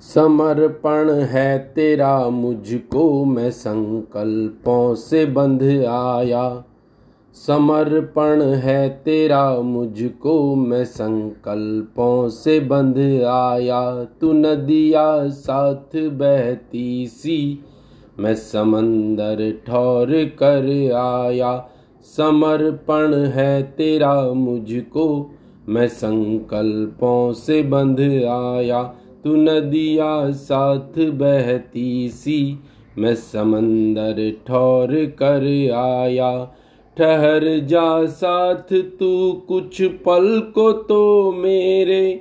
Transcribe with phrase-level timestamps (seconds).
[0.00, 6.64] समर्पण है तेरा मुझको मैं संकल्पों से बंध आया।
[7.34, 17.64] समर्पण है तेरा मुझको मैं संकल्पों से बंध आया। तू नदिया साथ बहती सी,
[18.18, 21.68] मैं समंदर ठौर कर आया।
[22.16, 25.30] समर्पण है तेरा मुझको
[25.68, 28.94] मैं संकल्पों से बंध आया।
[29.24, 32.58] तू नदिया साथ बहती सी,
[32.98, 36.56] मैं समंदर ठौर कर आया।
[36.98, 42.20] ठहर जा साथ, तू कुछ पल को तो मेरे।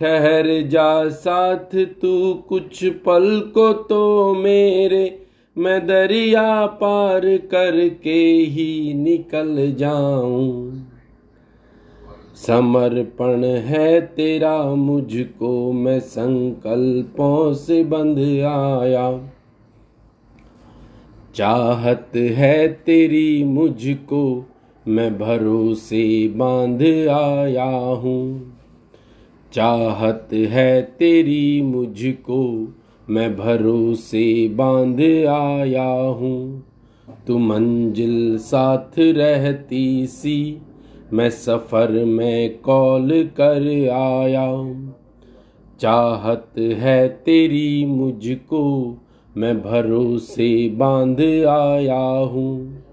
[0.00, 5.22] ठहर जा साथ, तू कुछ पल को तो मेरे।
[5.58, 10.72] मैं दरिया पार करके ही निकल जाऊँ।
[12.46, 19.30] समर्पण है तेरा मुझको, मैं संकल्पों से बंध आया।
[21.34, 24.46] चाहत है तेरी मुझको,
[24.88, 28.56] मैं भरोसे बाँध आया हूँ।
[29.52, 32.68] चाहत है तेरी मुझको,
[33.10, 36.64] मैं भरोसे बाँध आया हूँ।
[37.26, 40.62] तू मंजिल साथ रहती सी
[41.12, 44.74] मैं सफ़र में कॉल कर आया।
[45.80, 48.94] चाहत है तेरी मुझको,
[49.36, 52.84] मैं भरोसे बाँध आया हूँ।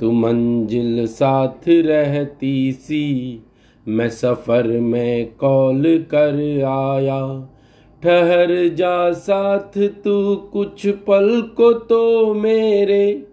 [0.00, 3.42] तू मंजिल साथ रहती सी,
[3.88, 7.48] मैं सफ़र में कॉल कर आया।
[8.02, 13.26] ठहर जा साथ, तू कुछ पल को तो मेरे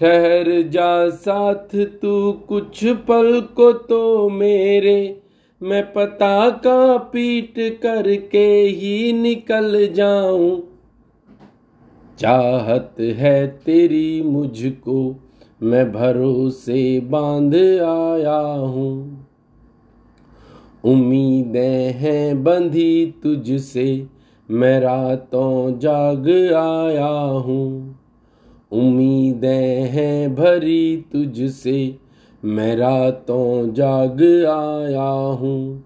[0.00, 5.20] ठहर जा साथ, तू कुछ पल को तो मेरे।
[5.62, 10.62] मैं पता का पीट करके ही निकल जाऊँ।
[12.18, 15.16] चाहत है तेरी मुझको,
[15.62, 19.26] मैं भरोसे बाँध आया हूँ।
[20.84, 24.06] उम्मीदें हैं बंधी तुझसे,
[24.50, 27.92] मैं रातों जाग आया हूँ।
[28.72, 31.96] उम्मीदें हैं भरी तुझसे।
[32.44, 35.84] मैं रातों जाग आया हूँ।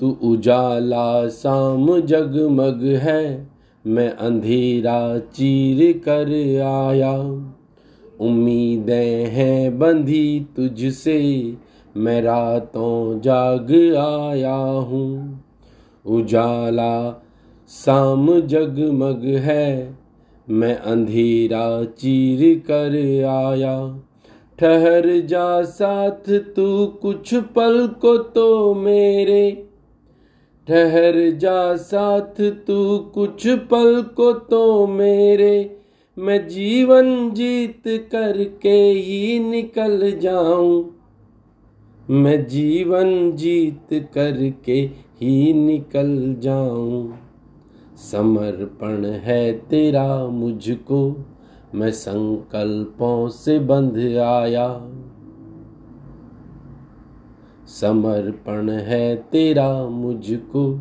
[0.00, 3.48] तू उजाला शाम जगमग है।
[3.86, 6.26] मैं अंधेरा चीर कर
[6.62, 7.18] आया।
[8.20, 11.54] उम्मीदें हैं बंधी तुझसे।
[11.96, 15.44] मैं रातों जाग आया हूँ।
[16.06, 17.22] उजाला
[17.68, 19.98] शाम जगमग है।
[20.50, 22.90] मैं अंधेरा चीर कर
[23.24, 24.02] आया।
[24.58, 29.66] ठहर जा साथ, तू कुछ पल को तो मेरे।
[30.68, 35.78] ठहर जा साथ, तू कुछ पल को तो मेरे।
[36.18, 40.96] मैं जीवन जीत करके ही निकल जाऊँ।
[42.10, 44.80] मैं जीवन जीत करके
[45.20, 47.27] ही निकल जाऊँ।
[47.98, 51.26] समर्पण है तेरा मुझको,
[51.74, 54.88] मैं संकल्पों से बंध आया।
[57.66, 60.80] समर्पण है तेरा मुझको,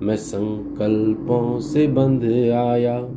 [0.00, 3.08] मैं संकल्पों से बंध आया।